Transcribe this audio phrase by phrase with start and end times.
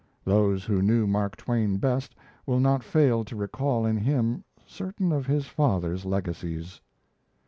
[0.25, 2.15] Those who knew Mark Twain best
[2.47, 6.81] will not fail to recall in him certain of his father's legacies.